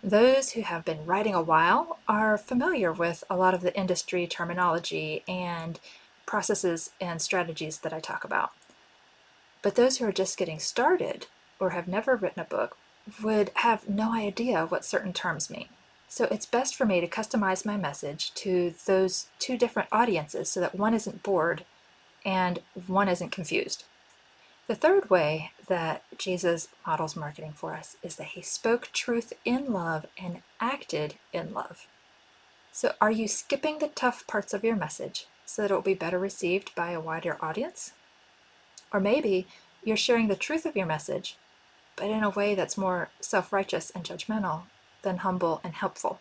Those 0.04 0.52
who 0.52 0.62
have 0.62 0.84
been 0.84 1.06
writing 1.06 1.34
a 1.34 1.42
while 1.42 2.00
are 2.10 2.38
familiar 2.38 2.92
with 2.92 3.24
a 3.30 3.38
lot 3.38 3.54
of 3.54 3.62
the 3.62 3.74
industry 3.74 4.28
terminology 4.28 5.24
and 5.30 5.80
processes 6.26 6.90
and 7.00 7.22
strategies 7.22 7.80
that 7.80 7.94
I 7.94 8.02
talk 8.02 8.26
about. 8.26 8.52
But 9.62 9.76
those 9.76 9.98
who 9.98 10.06
are 10.06 10.12
just 10.12 10.38
getting 10.38 10.60
started 10.60 11.28
or 11.58 11.70
have 11.70 11.88
never 11.88 12.18
written 12.18 12.42
a 12.42 12.46
book 12.46 12.76
would 13.24 13.52
have 13.56 13.88
no 13.88 14.12
idea 14.12 14.66
what 14.66 14.84
certain 14.84 15.14
terms 15.14 15.50
mean. 15.50 15.70
So 16.10 16.26
it's 16.26 16.46
best 16.46 16.76
for 16.76 16.86
me 16.86 17.00
to 17.00 17.08
customize 17.08 17.66
my 17.66 17.78
message 17.78 18.34
to 18.34 18.74
those 18.86 19.28
two 19.40 19.58
different 19.58 19.88
audiences 19.90 20.52
so 20.52 20.60
that 20.60 20.76
one 20.76 20.94
isn't 20.94 21.24
bored 21.24 21.64
and 22.26 22.60
one 22.88 23.10
isn't 23.10 23.32
confused. 23.32 23.84
The 24.68 24.76
third 24.76 25.10
way 25.10 25.52
that 25.68 26.04
Jesus 26.18 26.70
models 26.86 27.16
marketing 27.16 27.54
for 27.54 27.74
us 27.74 27.98
is 28.02 28.16
that 28.16 28.28
he 28.28 28.42
spoke 28.42 28.90
truth 28.94 29.34
in 29.44 29.74
love 29.74 30.06
and 30.18 30.44
acted 30.60 31.16
in 31.34 31.54
love. 31.54 31.88
So, 32.72 32.94
are 33.02 33.12
you 33.12 33.28
skipping 33.28 33.80
the 33.80 33.90
tough 33.90 34.26
parts 34.28 34.54
of 34.54 34.64
your 34.64 34.78
message 34.78 35.28
so 35.46 35.62
that 35.62 35.72
it 35.72 35.74
will 35.74 35.82
be 35.82 35.94
better 35.94 36.20
received 36.20 36.74
by 36.74 36.92
a 36.92 37.02
wider 37.02 37.38
audience? 37.42 37.92
Or 38.94 39.00
maybe 39.00 39.48
you're 39.84 39.98
sharing 39.98 40.28
the 40.28 40.36
truth 40.36 40.66
of 40.66 40.76
your 40.76 40.86
message, 40.86 41.38
but 41.96 42.10
in 42.10 42.24
a 42.24 42.30
way 42.30 42.56
that's 42.56 42.78
more 42.78 43.10
self 43.20 43.52
righteous 43.52 43.90
and 43.90 44.06
judgmental 44.06 44.64
than 45.02 45.18
humble 45.18 45.60
and 45.64 45.74
helpful. 45.74 46.20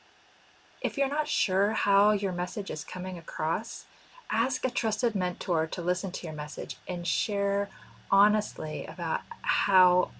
If 0.81 0.97
you're 0.97 1.09
not 1.09 1.29
sure 1.29 1.73
how 1.73 2.13
your 2.13 2.33
message 2.33 2.71
is 2.71 2.85
coming 2.85 3.19
across, 3.19 3.85
ask 4.31 4.65
a 4.65 4.71
trusted 4.71 5.15
mentor 5.15 5.67
to 5.67 5.83
listen 5.83 6.11
to 6.11 6.27
your 6.27 6.35
message 6.35 6.77
and 6.87 7.07
share 7.07 7.69
honestly 8.11 8.87
about 8.87 9.21
how 9.43 10.11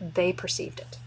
they 0.00 0.32
perceived 0.32 0.80
it. 0.80 0.98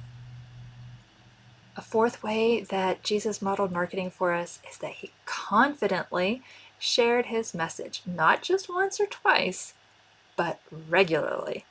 A 1.76 1.82
fourth 1.82 2.24
way 2.24 2.62
that 2.62 3.04
Jesus 3.04 3.42
modeled 3.42 3.72
marketing 3.72 4.10
for 4.10 4.34
us 4.34 4.60
is 4.70 4.78
that 4.80 4.94
he 4.94 5.12
confidently 5.26 6.42
shared 6.80 7.28
his 7.28 7.54
message, 7.54 8.02
not 8.06 8.42
just 8.42 8.70
once 8.70 9.00
or 9.00 9.06
twice, 9.06 9.74
but 10.36 10.60
regularly. 10.72 11.66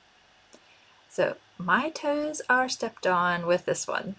So 1.08 1.36
my 1.58 1.90
toes 1.90 2.42
are 2.48 2.68
stepped 2.68 3.06
on 3.06 3.46
with 3.46 3.64
this 3.64 3.88
one. 3.88 4.16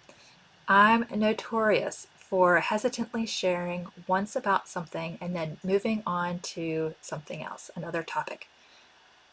I'm 0.68 1.06
notorious 1.14 2.08
for 2.30 2.60
hesitantly 2.60 3.26
sharing 3.26 3.88
once 4.08 4.36
about 4.36 4.68
something 4.68 5.18
and 5.22 5.36
then 5.36 5.58
moving 5.64 6.04
on 6.06 6.40
to 6.40 6.94
something 7.02 7.42
else, 7.42 7.72
another 7.76 8.04
topic. 8.04 8.48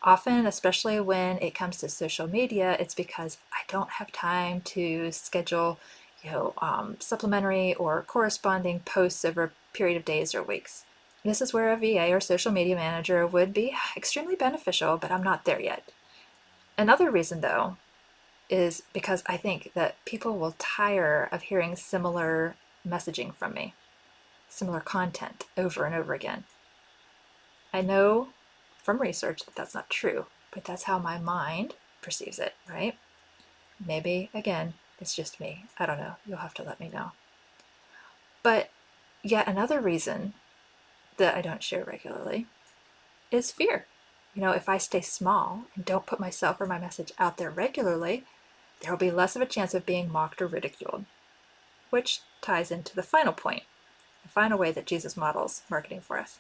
Often, 0.03 0.47
especially 0.47 1.01
when 1.01 1.39
it 1.39 1.55
comes 1.55 1.79
to 1.79 1.89
social 1.89 2.29
media, 2.29 2.77
it's 2.79 2.95
because 2.95 3.39
I 3.53 3.63
don't 3.69 3.91
have 3.91 4.13
time 4.13 4.61
to 4.63 5.11
schedule, 5.11 5.79
you 6.23 6.31
know, 6.31 6.55
um, 6.59 6.97
supplementary 7.01 7.75
or 7.75 8.03
corresponding 8.03 8.81
posts 8.81 9.25
over 9.25 9.45
a 9.45 9.51
period 9.73 9.97
of 9.97 10.05
days 10.05 10.35
or 10.35 10.43
weeks. 10.43 10.85
This 11.25 11.41
is 11.41 11.55
where 11.55 11.73
a 11.73 11.77
VA 11.77 12.13
or 12.13 12.21
social 12.21 12.53
media 12.53 12.77
manager 12.77 13.27
would 13.27 13.55
be 13.55 13.75
extremely 13.97 14.37
beneficial, 14.37 14.99
but 14.99 15.11
I'm 15.11 15.23
not 15.23 15.47
there 15.47 15.61
yet. 15.61 15.91
Another 16.77 17.11
reason, 17.11 17.41
though, 17.41 17.79
is 18.51 18.83
because 18.93 19.23
I 19.27 19.39
think 19.39 19.73
that 19.75 19.97
people 20.05 20.37
will 20.39 20.55
tire 20.59 21.29
of 21.33 21.43
hearing 21.43 21.77
similar 21.77 22.57
messaging 22.87 23.35
from 23.35 23.55
me, 23.55 23.75
similar 24.49 24.81
content 24.81 25.45
over 25.57 25.85
and 25.85 25.95
over 25.95 26.15
again. 26.15 26.45
I 27.73 27.81
know 27.81 28.29
from 28.83 29.01
research 29.01 29.45
that 29.45 29.55
that's 29.55 29.75
not 29.75 29.91
true, 29.91 30.27
but 30.53 30.65
that's 30.65 30.85
how 30.85 30.99
my 30.99 31.19
mind 31.19 31.75
perceives 32.03 32.39
it, 32.39 32.55
right? 32.69 32.97
Maybe, 33.85 34.31
again, 34.33 34.75
it's 35.01 35.15
just 35.15 35.41
me. 35.41 35.65
I 35.79 35.87
don't 35.87 35.99
know. 35.99 36.15
You'll 36.27 36.39
have 36.39 36.55
to 36.55 36.63
let 36.63 36.79
me 36.79 36.91
know. 36.93 37.13
But 38.43 38.71
yet 39.23 39.49
another 39.49 39.81
reason 39.81 40.35
that 41.17 41.35
I 41.35 41.41
don't 41.41 41.63
share 41.63 41.85
regularly 41.85 42.47
is 43.31 43.51
fear. 43.51 43.87
You 44.35 44.43
know, 44.43 44.53
if 44.53 44.69
I 44.69 44.79
stay 44.79 45.01
small 45.01 45.65
and 45.75 45.85
don't 45.85 46.07
put 46.07 46.21
myself 46.21 46.61
or 46.61 46.67
my 46.67 46.79
message 46.79 47.13
out 47.19 47.37
there 47.37 47.51
regularly, 47.51 48.25
there 48.81 48.93
will 48.93 48.99
be 48.99 49.11
less 49.11 49.37
of 49.37 49.43
a 49.43 49.47
chance 49.47 49.75
of 49.75 49.87
being 49.87 50.11
mocked 50.11 50.43
or 50.43 50.47
ridiculed. 50.47 51.05
Which 51.91 52.21
ties 52.41 52.71
into 52.71 52.95
the 52.95 53.03
final 53.03 53.33
point, 53.33 53.63
the 54.23 54.29
final 54.29 54.59
way 54.59 54.73
that 54.73 54.87
Jesus 54.87 55.17
models 55.17 55.63
marketing 55.71 56.01
for 56.01 56.19
us, 56.19 56.39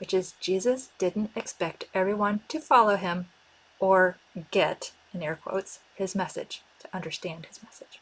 which 0.00 0.12
is 0.12 0.34
Jesus 0.40 0.90
didn't 0.98 1.30
expect 1.36 1.84
everyone 1.94 2.40
to 2.48 2.60
follow 2.60 2.96
him 2.96 3.28
or 3.78 4.16
get, 4.50 4.92
in 5.12 5.22
air 5.22 5.38
quotes, 5.42 5.80
his 5.94 6.14
message, 6.14 6.62
to 6.80 6.88
understand 6.94 7.46
his 7.46 7.62
message. 7.62 8.00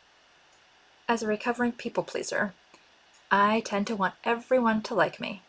As 1.09 1.23
a 1.23 1.27
recovering 1.27 1.73
people 1.73 2.05
pleaser, 2.05 2.55
I 3.31 3.61
tend 3.61 3.87
to 3.89 3.97
want 3.97 4.15
everyone 4.25 4.83
to 4.83 4.95
like 4.95 5.21
me, 5.21 5.43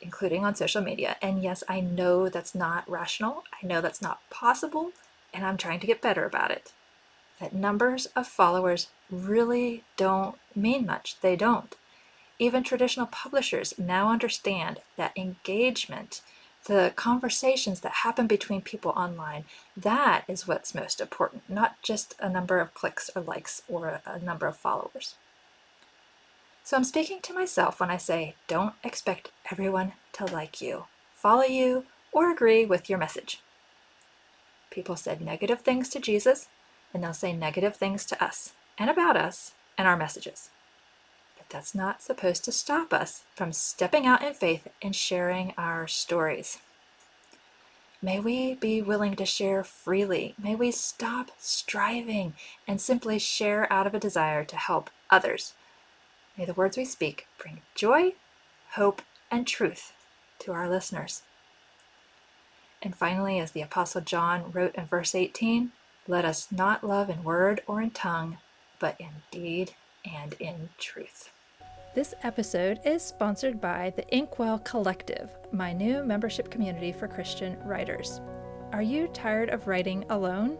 including 0.00 0.44
on 0.44 0.54
social 0.54 0.82
media. 0.82 1.16
And 1.22 1.42
yes, 1.42 1.62
I 1.68 1.80
know 1.80 2.28
that's 2.28 2.54
not 2.54 2.88
rational. 2.88 3.44
I 3.62 3.66
know 3.66 3.80
that's 3.80 4.02
not 4.02 4.28
possible, 4.30 4.92
and 5.32 5.44
I'm 5.44 5.56
trying 5.56 5.80
to 5.80 5.86
get 5.86 6.02
better 6.02 6.24
about 6.24 6.50
it 6.50 6.72
that 7.40 7.54
numbers 7.54 8.06
of 8.16 8.26
followers 8.26 8.88
really 9.10 9.84
don't 9.96 10.36
mean 10.54 10.86
much. 10.86 11.16
They 11.20 11.36
don't. 11.36 11.74
Even 12.38 12.62
traditional 12.62 13.06
publishers 13.06 13.74
now 13.78 14.10
understand 14.10 14.80
that 14.96 15.16
engagement, 15.16 16.20
the 16.66 16.92
conversations 16.96 17.80
that 17.80 17.92
happen 17.92 18.26
between 18.26 18.60
people 18.60 18.92
online, 18.92 19.44
that 19.76 20.24
is 20.28 20.46
what's 20.46 20.74
most 20.74 21.00
important, 21.00 21.48
not 21.48 21.80
just 21.82 22.14
a 22.18 22.28
number 22.28 22.58
of 22.58 22.74
clicks 22.74 23.10
or 23.14 23.22
likes 23.22 23.62
or 23.68 24.00
a 24.04 24.18
number 24.18 24.46
of 24.46 24.56
followers. 24.56 25.14
So 26.62 26.76
I'm 26.76 26.84
speaking 26.84 27.20
to 27.22 27.32
myself 27.32 27.78
when 27.80 27.90
I 27.90 27.96
say, 27.96 28.34
don't 28.48 28.74
expect 28.82 29.30
everyone 29.50 29.92
to 30.14 30.26
like 30.26 30.60
you, 30.60 30.86
follow 31.14 31.44
you, 31.44 31.86
or 32.12 32.30
agree 32.30 32.66
with 32.66 32.90
your 32.90 32.98
message. 32.98 33.40
People 34.70 34.96
said 34.96 35.20
negative 35.20 35.60
things 35.60 35.88
to 35.90 36.00
Jesus, 36.00 36.48
and 36.92 37.02
they'll 37.02 37.14
say 37.14 37.32
negative 37.32 37.76
things 37.76 38.04
to 38.06 38.22
us 38.22 38.52
and 38.78 38.90
about 38.90 39.16
us 39.16 39.52
and 39.78 39.86
our 39.86 39.96
messages. 39.96 40.50
But 41.36 41.48
that's 41.48 41.74
not 41.74 42.02
supposed 42.02 42.44
to 42.44 42.52
stop 42.52 42.92
us 42.92 43.24
from 43.34 43.52
stepping 43.52 44.06
out 44.06 44.22
in 44.22 44.34
faith 44.34 44.68
and 44.82 44.94
sharing 44.94 45.54
our 45.56 45.86
stories. 45.86 46.58
May 48.02 48.20
we 48.20 48.54
be 48.54 48.82
willing 48.82 49.16
to 49.16 49.24
share 49.24 49.64
freely. 49.64 50.34
May 50.38 50.54
we 50.54 50.70
stop 50.70 51.30
striving 51.38 52.34
and 52.68 52.80
simply 52.80 53.18
share 53.18 53.72
out 53.72 53.86
of 53.86 53.94
a 53.94 54.00
desire 54.00 54.44
to 54.44 54.56
help 54.56 54.90
others. 55.10 55.54
May 56.36 56.44
the 56.44 56.54
words 56.54 56.76
we 56.76 56.84
speak 56.84 57.26
bring 57.38 57.62
joy, 57.74 58.12
hope, 58.72 59.00
and 59.30 59.46
truth 59.46 59.92
to 60.40 60.52
our 60.52 60.68
listeners. 60.68 61.22
And 62.82 62.94
finally, 62.94 63.38
as 63.38 63.52
the 63.52 63.62
Apostle 63.62 64.02
John 64.02 64.52
wrote 64.52 64.74
in 64.74 64.84
verse 64.84 65.14
18, 65.14 65.72
let 66.06 66.24
us 66.24 66.48
not 66.52 66.84
love 66.84 67.08
in 67.08 67.24
word 67.24 67.62
or 67.66 67.80
in 67.80 67.90
tongue, 67.90 68.38
but 68.78 68.96
in 68.98 69.10
deed 69.30 69.72
and 70.04 70.34
in 70.40 70.68
truth. 70.78 71.30
This 71.94 72.14
episode 72.22 72.80
is 72.84 73.02
sponsored 73.02 73.60
by 73.60 73.92
the 73.96 74.06
Inkwell 74.14 74.58
Collective, 74.58 75.30
my 75.50 75.72
new 75.72 76.02
membership 76.04 76.50
community 76.50 76.92
for 76.92 77.08
Christian 77.08 77.58
writers. 77.64 78.20
Are 78.72 78.82
you 78.82 79.08
tired 79.08 79.48
of 79.48 79.66
writing 79.66 80.04
alone? 80.10 80.58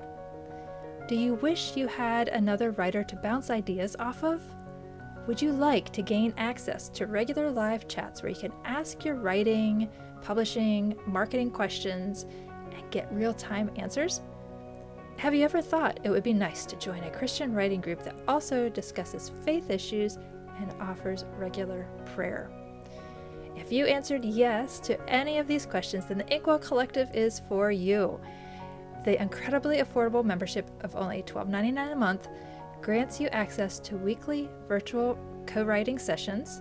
Do 1.09 1.15
you 1.15 1.35
wish 1.35 1.77
you 1.77 1.89
had 1.89 2.29
another 2.29 2.71
writer 2.71 3.05
to 3.05 3.17
bounce 3.17 3.51
ideas 3.51 3.97
off 3.99 4.25
of? 4.25 4.43
Would 5.27 5.43
you 5.43 5.53
like 5.53 5.93
to 5.93 6.03
gain 6.03 6.33
access 6.39 6.89
to 6.91 7.07
regular 7.07 7.51
live 7.51 7.87
chats 7.87 8.23
where 8.23 8.31
you 8.31 8.39
can 8.39 8.53
ask 8.65 9.05
your 9.05 9.17
writing, 9.17 9.89
publishing, 10.23 10.97
marketing 11.07 11.51
questions 11.51 12.27
and 12.73 12.91
get 12.91 13.13
real 13.13 13.35
time 13.35 13.71
answers? 13.77 14.21
Have 15.19 15.35
you 15.35 15.45
ever 15.45 15.63
thought 15.63 15.99
it 16.05 16.11
would 16.11 16.23
be 16.23 16.35
nice 16.35 16.67
to 16.67 16.77
join 16.77 17.03
a 17.03 17.11
Christian 17.11 17.55
writing 17.55 17.81
group 17.81 18.03
that 18.03 18.17
also 18.29 18.69
discusses 18.69 19.33
faith 19.47 19.71
issues 19.71 20.19
and 20.61 20.75
offers 20.79 21.25
regular 21.39 21.87
prayer? 22.15 22.51
If 23.57 23.73
you 23.73 23.87
answered 23.87 24.27
yes 24.27 24.79
to 24.81 25.01
any 25.09 25.39
of 25.39 25.49
these 25.49 25.65
questions, 25.65 26.05
then 26.05 26.19
the 26.19 26.29
Inkwell 26.35 26.59
Collective 26.59 27.09
is 27.15 27.41
for 27.49 27.71
you. 27.71 28.21
The 29.07 29.21
incredibly 29.21 29.79
affordable 29.79 30.23
membership 30.23 30.71
of 30.83 30.95
only 30.95 31.23
$12.99 31.23 31.93
a 31.93 31.97
month 31.97 32.29
grants 32.83 33.19
you 33.19 33.29
access 33.29 33.79
to 33.81 33.97
weekly 33.97 34.51
virtual 34.69 35.19
co-writing 35.47 35.99
sessions, 35.99 36.61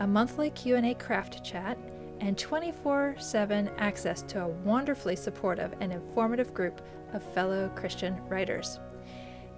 a 0.00 0.06
monthly 0.08 0.50
Q&A 0.50 0.94
craft 0.94 1.44
chat, 1.44 1.78
and 2.20 2.36
24/7 2.36 3.70
access 3.78 4.22
to 4.22 4.42
a 4.42 4.48
wonderfully 4.48 5.16
supportive 5.16 5.74
and 5.80 5.92
informative 5.92 6.54
group 6.54 6.80
of 7.12 7.22
fellow 7.34 7.68
Christian 7.74 8.16
writers. 8.28 8.78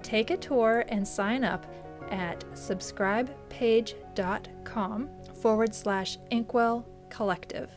Take 0.02 0.30
a 0.30 0.36
tour 0.36 0.84
and 0.88 1.06
sign 1.06 1.44
up 1.44 1.66
at 2.10 2.40
subscribepage.com 2.50 5.08
forward 5.34 5.74
slash 5.74 6.18
Inkwell 6.30 6.86
Collective. 7.10 7.70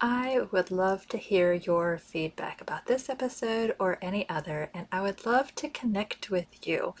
I 0.00 0.40
would 0.50 0.72
love 0.72 1.06
to 1.08 1.16
hear 1.16 1.52
your 1.52 1.98
feedback 1.98 2.60
about 2.60 2.86
this 2.86 3.08
episode 3.08 3.76
or 3.78 3.98
any 4.02 4.28
other, 4.28 4.68
and 4.74 4.88
I 4.90 5.00
would 5.00 5.24
love 5.24 5.54
to 5.56 5.68
connect 5.68 6.28
with 6.28 6.66
you. 6.66 6.94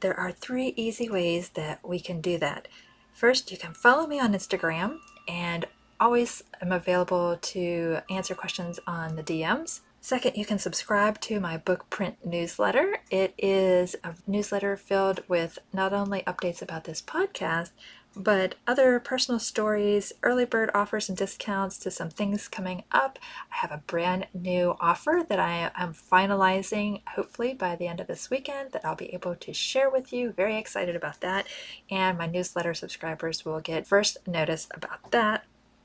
There 0.00 0.18
are 0.18 0.32
three 0.32 0.72
easy 0.76 1.10
ways 1.10 1.50
that 1.50 1.86
we 1.86 2.00
can 2.00 2.20
do 2.20 2.38
that. 2.38 2.68
First, 3.12 3.50
you 3.50 3.58
can 3.58 3.74
follow 3.74 4.06
me 4.06 4.20
on 4.20 4.32
Instagram, 4.32 5.00
and 5.26 5.66
always 6.00 6.42
am 6.60 6.72
available 6.72 7.38
to 7.40 7.98
answer 8.10 8.34
questions 8.34 8.78
on 8.86 9.16
the 9.16 9.22
DMs. 9.22 9.80
Second, 10.00 10.36
you 10.36 10.46
can 10.46 10.58
subscribe 10.58 11.20
to 11.22 11.40
my 11.40 11.56
book 11.56 11.90
print 11.90 12.24
newsletter. 12.24 12.98
It 13.10 13.34
is 13.36 13.96
a 14.04 14.14
newsletter 14.26 14.76
filled 14.76 15.22
with 15.28 15.58
not 15.72 15.92
only 15.92 16.22
updates 16.22 16.62
about 16.62 16.84
this 16.84 17.02
podcast, 17.02 17.70
but 18.14 18.54
other 18.66 19.00
personal 19.00 19.38
stories, 19.38 20.12
early 20.22 20.44
bird 20.44 20.70
offers 20.72 21.08
and 21.08 21.18
discounts 21.18 21.78
to 21.78 21.90
some 21.90 22.10
things 22.10 22.48
coming 22.48 22.84
up. 22.90 23.18
I 23.52 23.56
have 23.56 23.72
a 23.72 23.82
brand 23.86 24.26
new 24.32 24.76
offer 24.80 25.24
that 25.28 25.38
I 25.38 25.70
am 25.74 25.94
finalizing 25.94 27.02
hopefully 27.08 27.54
by 27.54 27.76
the 27.76 27.86
end 27.86 28.00
of 28.00 28.06
this 28.06 28.30
weekend 28.30 28.72
that 28.72 28.84
I'll 28.84 28.96
be 28.96 29.12
able 29.14 29.34
to 29.34 29.52
share 29.52 29.90
with 29.90 30.12
you. 30.12 30.32
Very 30.32 30.56
excited 30.56 30.96
about 30.96 31.20
that. 31.20 31.46
And 31.90 32.16
my 32.16 32.26
newsletter 32.26 32.74
subscribers 32.74 33.44
will 33.44 33.60
get 33.60 33.86
first 33.86 34.16
notice 34.26 34.68
about 34.74 35.10
that. 35.10 35.44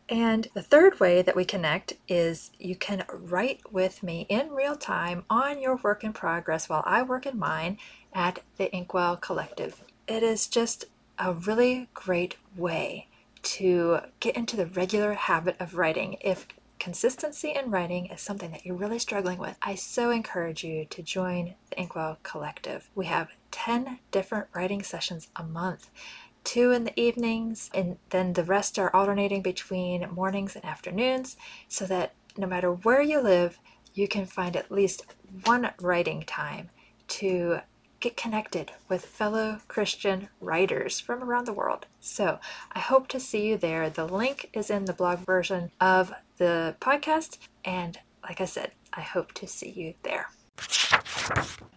And 0.10 0.48
the 0.54 0.62
third 0.62 1.00
way 1.00 1.22
that 1.22 1.36
we 1.36 1.46
connect 1.46 1.94
is 2.08 2.52
you 2.60 2.76
can 2.76 3.06
write 3.10 3.62
with 3.72 4.04
me 4.04 4.26
in 4.30 4.52
real 4.52 4.76
time 4.76 5.24
on 5.30 5.62
your 5.62 5.78
work 5.78 6.04
in 6.04 6.14
progress 6.14 6.68
while 6.68 6.84
I 6.86 7.04
work 7.04 7.26
in 7.26 7.40
mine 7.40 7.78
at 8.14 8.40
the 8.58 8.72
Inkwell 8.74 9.18
Collective. 9.18 9.84
It 10.08 10.22
is 10.22 10.48
just 10.48 10.86
a 11.18 11.34
really 11.34 11.88
great 11.94 12.36
way 12.56 13.08
to 13.44 14.00
get 14.20 14.36
into 14.36 14.56
the 14.56 14.66
regular 14.66 15.14
habit 15.14 15.56
of 15.60 15.76
writing. 15.76 16.18
If 16.22 16.48
consistency 16.80 17.52
in 17.52 17.72
writing 17.72 18.08
is 18.08 18.20
something 18.20 18.52
that 18.52 18.66
you're 18.66 18.76
really 18.76 19.00
struggling 19.00 19.40
with, 19.40 19.58
I 19.62 19.76
so 19.76 20.12
encourage 20.12 20.64
you 20.64 20.86
to 20.86 21.02
join 21.02 21.56
the 21.70 21.80
Inkwell 21.80 22.18
Collective. 22.24 22.90
We 22.94 23.06
have 23.06 23.30
10 23.52 24.00
different 24.12 24.48
writing 24.54 24.84
sessions 24.84 25.30
a 25.36 25.44
month. 25.44 25.90
Two 26.44 26.72
in 26.72 26.84
the 26.84 27.00
evenings, 27.00 27.70
and 27.74 27.98
then 28.10 28.34
the 28.34 28.44
rest 28.44 28.78
are 28.78 28.94
alternating 28.96 29.42
between 29.42 30.10
mornings 30.12 30.56
and 30.56 30.66
afternoons, 30.66 31.38
so 31.68 31.86
that 31.86 32.14
no 32.38 32.48
matter 32.48 32.72
where 32.72 33.02
you 33.02 33.22
live, 33.22 33.60
you 33.94 34.08
can 34.08 34.26
find 34.26 34.56
at 34.56 34.72
least 34.72 35.06
one 35.46 35.72
writing 35.80 36.24
time 36.24 36.70
to 37.08 37.60
get 38.00 38.18
connected 38.18 38.72
with 38.90 39.06
fellow 39.06 39.60
Christian 39.70 40.28
writers 40.42 41.00
from 41.00 41.24
around 41.24 41.46
the 41.46 41.54
world. 41.54 41.86
So 42.02 42.40
I 42.74 42.80
hope 42.80 43.08
to 43.10 43.20
see 43.20 43.48
you 43.48 43.58
there. 43.58 43.90
The 43.90 44.06
link 44.06 44.50
is 44.52 44.70
in 44.70 44.86
the 44.86 44.94
blog 44.94 45.20
version 45.20 45.72
of 45.80 46.12
the 46.38 46.76
podcast. 46.82 47.38
And 47.64 47.98
like 48.22 48.42
I 48.42 48.46
said, 48.46 48.72
I 48.92 49.02
hope 49.02 49.32
to 49.36 49.48
see 49.48 49.70
you 49.70 49.94
there. 50.04 50.30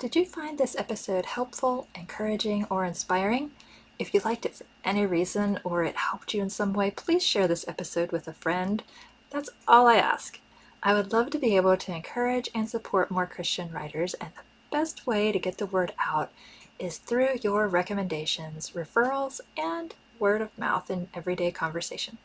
Did 0.01 0.17
you 0.17 0.25
find 0.25 0.59
this 0.59 0.75
episode 0.77 1.27
helpful, 1.27 1.87
encouraging, 1.95 2.67
or 2.71 2.85
inspiring? 2.85 3.53
If 3.99 4.13
you 4.13 4.21
liked 4.25 4.45
it 4.45 4.55
for 4.55 4.65
any 4.85 5.07
reason 5.07 5.59
or 5.65 5.83
it 5.83 5.97
helped 5.97 6.35
you 6.35 6.43
in 6.43 6.51
some 6.51 6.73
way, 6.73 6.91
please 6.91 7.23
share 7.23 7.49
this 7.49 7.67
episode 7.67 8.13
with 8.13 8.29
a 8.29 8.33
friend. 8.33 8.83
That's 9.31 9.51
all 9.67 9.87
I 9.87 9.97
ask. 9.97 10.39
I 10.83 10.93
would 10.93 11.13
love 11.13 11.31
to 11.31 11.39
be 11.39 11.57
able 11.57 11.77
to 11.77 11.95
encourage 11.95 12.51
and 12.55 12.69
support 12.69 13.11
more 13.11 13.27
Christian 13.27 13.73
writers, 13.73 14.15
and 14.15 14.31
the 14.35 14.43
best 14.71 15.07
way 15.07 15.33
to 15.33 15.39
get 15.39 15.59
the 15.59 15.67
word 15.67 15.93
out 15.99 16.31
is 16.79 16.99
through 16.99 17.39
your 17.43 17.67
recommendations, 17.69 18.71
referrals, 18.73 19.41
and 19.57 19.95
word 20.19 20.43
of 20.43 20.57
mouth 20.59 20.91
in 20.91 21.09
everyday 21.15 21.51
conversation. 21.51 22.19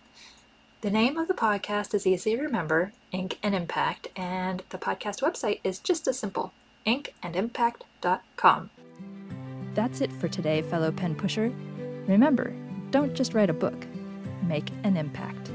The 0.81 0.91
name 0.91 1.17
of 1.17 1.27
the 1.27 1.33
podcast 1.33 1.93
is 1.93 2.05
easy 2.05 2.35
to 2.35 2.41
remember 2.41 2.91
Ink 3.11 3.37
and 3.41 3.55
Impact, 3.55 4.09
and 4.15 4.63
the 4.69 4.77
podcast 4.77 5.21
website 5.21 5.59
is 5.63 5.79
just 5.79 6.07
as 6.07 6.19
simple 6.19 6.53
inkandimpact.com. 6.85 8.69
That's 9.73 10.01
it 10.01 10.11
for 10.11 10.27
today, 10.27 10.61
fellow 10.61 10.91
pen 10.91 11.15
pusher. 11.15 11.51
Remember, 12.07 12.53
don't 12.89 13.13
just 13.13 13.33
write 13.33 13.49
a 13.49 13.53
book, 13.53 13.85
make 14.43 14.69
an 14.83 14.97
impact. 14.97 15.51